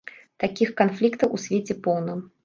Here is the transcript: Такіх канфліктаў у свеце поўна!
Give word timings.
Такіх 0.43 0.69
канфліктаў 0.79 1.35
у 1.35 1.39
свеце 1.43 1.75
поўна! 1.89 2.17